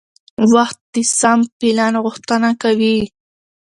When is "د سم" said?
0.93-1.39